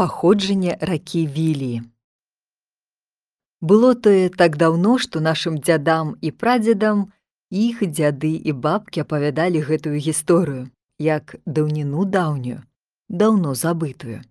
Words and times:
паходжанне 0.00 0.78
ракі 0.80 1.26
вілі. 1.28 1.82
Было 3.60 3.92
тое 3.94 4.30
так 4.32 4.56
даўно, 4.56 4.96
што 4.96 5.20
нашым 5.20 5.58
дзядам 5.60 6.14
і 6.24 6.30
прадзедам 6.32 7.02
іх 7.52 7.82
дзяды 7.84 8.30
і 8.32 8.54
бабкі 8.66 9.04
апавядалі 9.04 9.60
гэтую 9.60 10.00
гісторыю, 10.00 10.62
як 10.96 11.36
даўніну 11.44 12.06
даўнюю, 12.08 12.64
даўно 13.12 13.52
забытую. 13.52 14.24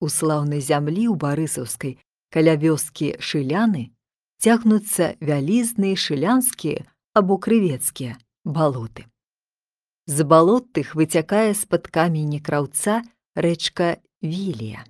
У 0.00 0.08
слаўнай 0.08 0.64
зямлі 0.64 1.12
ў 1.12 1.20
барысаўскай 1.20 2.00
каля 2.32 2.56
вёскі 2.56 3.10
шыляны 3.20 3.92
цягнуцца 4.40 5.10
вялізныя 5.20 6.00
шылянскія 6.06 6.88
або 7.12 7.36
крывецкія 7.36 8.16
балоты. 8.48 9.04
З 10.08 10.24
балот 10.24 10.72
тых 10.72 10.96
выцякае 10.96 11.52
з-пад 11.52 11.92
камені 11.92 12.40
краўца 12.40 13.04
рэчка 13.36 14.00
Вілія. 14.24 14.86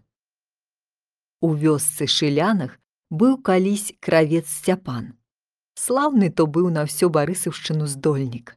У 1.43 1.49
вёсцы 1.59 2.07
шылянах 2.07 2.79
быў 3.11 3.33
калісь 3.43 3.91
кравец 3.99 4.47
сцяпан. 4.47 5.19
Слаўны 5.75 6.31
то 6.31 6.47
быў 6.47 6.71
на 6.71 6.85
ўсё 6.87 7.11
барысаўшчыну 7.11 7.91
здольнік. 7.91 8.55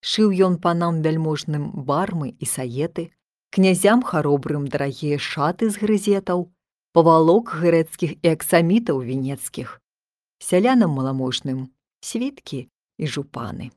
Шыў 0.00 0.32
ён 0.48 0.56
панам 0.64 1.04
вяльможным 1.04 1.68
бармы 1.84 2.32
і 2.40 2.48
саеты, 2.48 3.12
князям 3.52 4.00
харобрым 4.00 4.64
дарагія 4.64 5.20
шаты 5.20 5.68
з 5.68 5.76
грызетаў, 5.84 6.48
павалок 6.96 7.52
грэцкіх 7.60 8.16
і 8.24 8.26
аксамітаў 8.32 9.04
венецкіх, 9.04 9.76
сялянам 10.40 10.96
маламожным, 10.96 11.68
світкі 12.00 12.64
і 12.96 13.04
жупаны. 13.04 13.72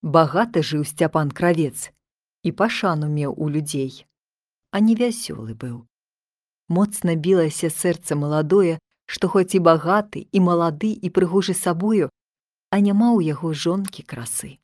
Багата 0.00 0.64
жыў 0.64 0.88
сцяпан 0.88 1.28
кравец 1.28 1.92
і 2.40 2.56
пашану 2.56 3.12
меў 3.12 3.36
у 3.36 3.52
людзей, 3.52 4.08
а 4.70 4.80
не 4.80 4.94
вясёлы 4.94 5.54
быў. 5.54 5.86
Моцна 6.68 7.16
білася 7.16 7.70
сэрца 7.72 8.14
маладое, 8.14 8.78
што 9.08 9.28
хоць 9.32 9.56
і 9.56 9.64
багаты 9.64 10.28
і 10.32 10.40
малады 10.44 10.92
і 10.92 11.08
прыгожы 11.08 11.54
сабою, 11.56 12.12
а 12.70 12.80
няма 12.84 13.16
ў 13.16 13.32
яго 13.32 13.56
жонкі 13.56 14.04
красы. 14.04 14.60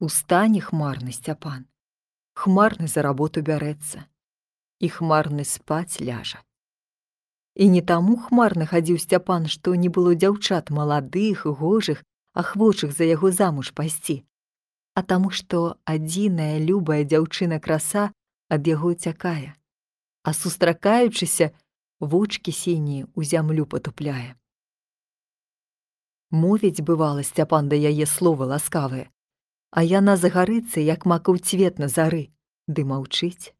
Устане 0.00 0.60
хмарны 0.60 1.12
сцяпан, 1.14 1.66
хмарны 2.34 2.88
за 2.90 3.06
работу 3.06 3.42
бярэцца, 3.46 4.06
і 4.80 4.86
хмарны 4.88 5.44
спаць 5.44 6.00
ляжа. 6.00 6.42
І 7.54 7.68
не 7.68 7.82
таму 7.82 8.16
хмарны 8.16 8.66
хадзіў 8.66 8.98
сцяпан, 8.98 9.46
што 9.46 9.74
не 9.74 9.88
было 9.88 10.14
дзяўчат 10.14 10.70
маладых, 10.70 11.46
гожых, 11.46 12.02
ахвочых 12.34 12.96
за 12.96 13.04
яго 13.04 13.30
замуж 13.30 13.70
пайсці, 13.74 14.24
а 14.94 15.02
таму 15.02 15.30
што 15.30 15.78
адзіная 15.84 16.58
любая 16.58 17.04
дзяўчына 17.04 17.60
краса 17.60 18.10
ад 18.50 18.66
яго 18.66 18.92
цякае, 18.94 19.54
а 20.22 20.34
сустракаючыся 20.34 21.54
вочки 22.00 22.50
сінія 22.50 23.06
ў 23.14 23.22
зямлю 23.24 23.64
потупляе. 23.64 24.34
Мовіць 26.30 26.82
бывала 26.82 27.22
сцяпан 27.26 27.70
да 27.70 27.78
яе 27.78 28.06
словы 28.06 28.50
ласкавыя, 28.50 29.06
а 29.70 29.86
яна 29.86 30.16
загарыцца, 30.16 30.82
як 30.82 31.06
макаў 31.06 31.38
цвет 31.38 31.78
на 31.78 31.88
зары, 31.88 32.30
ды 32.66 32.84
маўчыць. 32.84 33.54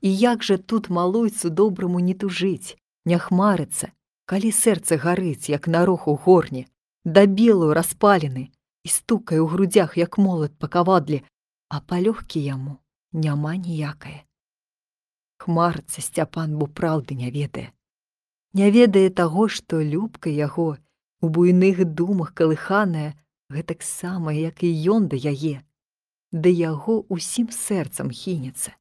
І 0.00 0.10
як 0.14 0.42
жа 0.42 0.58
тут 0.58 0.90
малойцу 0.90 1.50
добраму 1.50 2.02
не 2.02 2.14
тужыць, 2.14 2.78
не 3.04 3.18
хмарыцца, 3.18 3.90
калі 4.30 4.50
сэрца 4.54 4.98
гарыць, 4.98 5.50
як 5.50 5.66
нарох 5.66 6.06
у 6.08 6.14
горне, 6.14 6.66
да 7.04 7.26
белую 7.26 7.74
распалены 7.74 8.50
і 8.82 8.88
стукае 8.88 9.38
ў 9.42 9.46
грудях 9.54 9.96
як 9.98 10.18
молат 10.18 10.54
па 10.58 10.70
кавадле, 10.70 11.22
а 11.68 11.82
палёгкі 11.82 12.42
яму 12.42 12.78
няма 13.12 13.54
ніякае. 13.56 14.24
Хмарыцца 15.38 16.02
сцяпан 16.02 16.56
бо 16.58 16.66
праўды 16.66 17.14
не 17.14 17.30
ведае. 17.30 17.72
Не 18.54 18.70
ведае 18.70 19.10
таго, 19.10 19.48
што 19.48 19.80
любка 19.82 20.30
яго 20.30 20.76
у 21.20 21.28
буйных 21.28 21.84
думах 21.84 22.34
калыханая 22.34 23.14
гэтаксама, 23.50 24.32
як 24.32 24.62
і 24.62 24.72
ён 24.94 25.08
да 25.08 25.16
яе, 25.16 25.62
да 26.32 26.48
яго 26.48 27.04
усім 27.08 27.50
сэрцам 27.50 28.10
хінецца, 28.10 28.72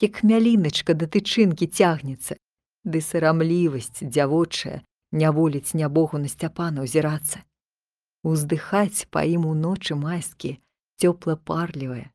як 0.00 0.22
мяліначка 0.22 0.94
да 0.94 1.06
тычынкі 1.06 1.66
цягнецца, 1.66 2.36
ды 2.84 3.00
сарамлівасць 3.00 4.02
дзявочая 4.02 4.82
не 5.12 5.30
воліць 5.30 5.74
нябогу 5.74 6.18
на 6.18 6.28
сцяпана 6.28 6.86
ўзірацца 6.86 7.42
уздыхаць 8.22 9.06
па 9.10 9.24
ім 9.26 9.46
у 9.50 9.54
ночы 9.58 9.98
майскі 9.98 10.58
цёпла-парлівая, 11.02 12.10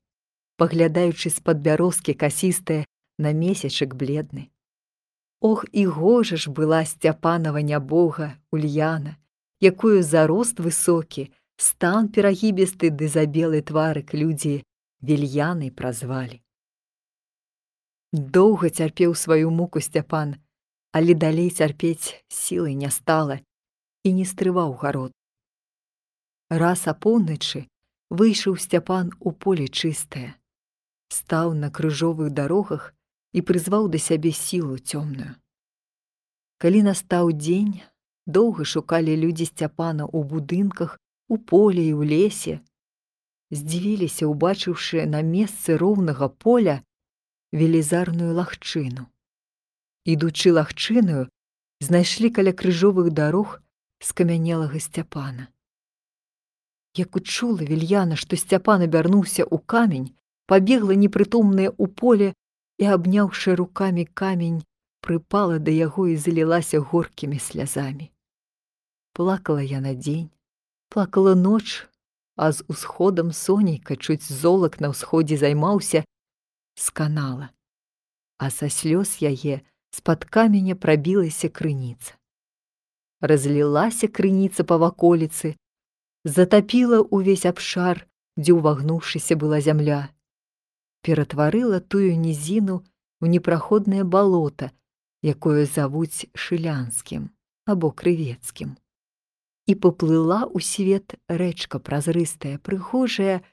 паглядаючы 0.57 1.29
з-пад 1.29 1.61
бярозкі 1.61 2.13
касістая 2.13 2.85
на 3.17 3.33
месячык 3.33 3.93
бледны. 3.93 4.49
Ох 5.39 5.65
і 5.71 5.85
гожа 5.85 6.37
ж 6.37 6.49
была 6.49 6.85
сцяпанова 6.85 7.61
нябога 7.61 8.33
ульяна, 8.51 9.17
якую 9.61 10.01
зарост 10.01 10.59
высокі, 10.59 11.29
стан 11.57 12.09
перагібісты 12.09 12.89
ды 12.89 13.07
за 13.07 13.25
белы 13.25 13.61
тварык 13.61 14.13
людзі 14.13 14.65
вільянай 15.01 15.69
празвалі. 15.69 16.41
Доўга 18.13 18.69
цярпеў 18.69 19.13
сваю 19.13 19.51
муку 19.51 19.81
сцяпан, 19.81 20.37
але 20.91 21.13
далей 21.13 21.49
цярпець 21.49 22.17
сілай 22.29 22.73
не 22.73 22.89
стала 22.89 23.39
і 24.03 24.13
не 24.13 24.25
стрываў 24.25 24.73
гарод. 24.81 25.13
Раз 26.49 26.87
апоўначы 26.87 27.67
выйшаў 28.09 28.57
сцяпан 28.57 29.11
у 29.19 29.31
поле 29.31 29.67
чыстае, 29.67 30.33
стаў 31.09 31.53
на 31.53 31.69
крыжовых 31.71 32.31
дарогах 32.39 32.93
і 33.33 33.43
прызваў 33.47 33.87
да 33.93 33.99
сябе 34.01 34.31
сілу 34.31 34.77
цёмную. 34.77 35.35
Калі 36.57 36.81
настаў 36.89 37.31
дзень, 37.31 37.81
доўга 38.25 38.65
шукалі 38.65 39.15
людзі 39.23 39.47
сцяпана 39.51 40.07
ў 40.07 40.23
будынках, 40.31 40.97
у 41.27 41.37
поле 41.37 41.83
і 41.83 41.93
ў 41.93 42.03
лесе, 42.07 42.55
здзівіліся, 43.51 44.27
убачыўшы 44.31 45.03
на 45.05 45.21
месцы 45.21 45.75
роўнага 45.75 46.31
поля 46.31 46.79
велізарную 47.51 48.31
лагчыну. 48.39 49.11
Ідучы 50.07 50.55
лагчыную, 50.55 51.27
знайшлі 51.83 52.31
каля 52.31 52.55
крыжовых 52.55 53.11
дарог 53.11 53.59
скамянелага 53.99 54.79
сцяпана 54.79 55.51
як 56.97 57.15
учула 57.15 57.63
вільяна, 57.63 58.15
што 58.15 58.35
сцяпан 58.35 58.81
абярнуўся 58.81 59.45
ў 59.45 59.57
камень, 59.65 60.13
пабегла 60.47 60.95
непрытомная 60.95 61.69
ў 61.69 61.85
поле 61.91 62.33
і, 62.79 62.87
абняўшы 62.95 63.55
рукамі 63.59 64.07
камень, 64.07 64.63
прыпала 65.03 65.59
да 65.59 65.71
яго 65.71 66.07
і 66.07 66.15
залілася 66.17 66.79
горкімі 66.79 67.39
слязамі. 67.39 68.09
Плакала 69.13 69.61
я 69.61 69.79
на 69.81 69.93
дзень, 69.93 70.31
плакала 70.89 71.35
ноч, 71.35 71.87
а 72.35 72.51
з 72.51 72.63
усходам 72.67 73.31
сонейка 73.31 73.95
чуць 73.95 74.23
золак 74.23 74.79
на 74.79 74.93
ўсходзе 74.93 75.37
займаўся, 75.37 76.05
сканала, 76.77 77.49
а 78.37 78.49
са 78.53 78.69
слёз 78.69 79.17
яе 79.19 79.65
з-пад 79.91 80.25
каменя 80.29 80.75
прабілася 80.75 81.49
крыніца. 81.49 82.13
Разлілася 83.21 84.07
крыніца 84.07 84.63
па 84.63 84.77
ваколіцы, 84.77 85.57
затапіла 86.23 87.01
ўвесь 87.09 87.49
абшар, 87.49 88.05
дзе 88.37 88.53
ўвагнуўшыся 88.53 89.33
была 89.33 89.57
зямля. 89.65 90.13
Ператварыла 91.01 91.79
тую 91.79 92.15
нізіну 92.17 92.81
ў 93.21 93.25
непраходнае 93.33 94.03
балота, 94.03 94.71
якое 95.23 95.65
завуць 95.65 96.29
шылянскім 96.33 97.29
або 97.65 97.91
крывецкім. 97.91 98.75
І 99.67 99.75
паплыла 99.75 100.47
ў 100.47 100.63
свет 100.63 101.17
рэчка 101.27 101.79
празрыстая, 101.83 102.57
прыгожая, 102.59 103.43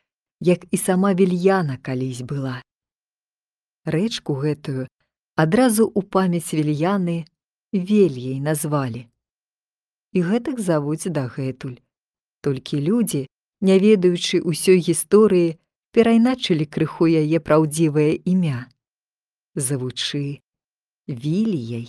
як 0.41 0.67
і 0.71 0.77
сама 0.77 1.15
вільяна 1.15 1.79
калісь 1.83 2.23
была. 2.23 2.63
Рэчку 3.85 4.39
гэтую 4.39 4.87
адразу 5.35 5.91
ў 5.91 6.01
памяць 6.07 6.55
вільяны 6.55 7.27
вельяй 7.73 8.39
назвалі. 8.41 9.09
І 10.15 10.23
гэтак 10.23 10.61
завуць 10.63 11.11
дагэтуль. 11.11 11.83
Толькі 12.41 12.79
людзі, 12.79 13.27
не 13.61 13.77
ведаючы 13.83 14.39
ўсёй 14.45 14.79
гісторыі, 14.79 15.59
перайначылі 15.95 16.67
крыху 16.77 17.07
яе 17.07 17.39
праўдзівае 17.49 18.13
імя. 18.33 18.67
Завучы 19.55 20.43
віліяй. 21.09 21.87